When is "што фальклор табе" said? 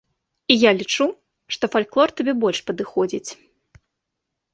1.55-2.33